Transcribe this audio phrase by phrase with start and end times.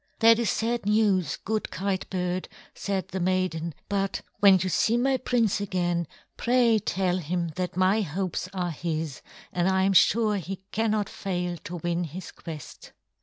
[0.17, 5.17] "That is sad news, good Kite bird," said the maiden, "but when you see my
[5.17, 9.21] prince again, pray tell him that my hopes are his,
[9.53, 12.93] and I am sure he cannot fail to win his quest."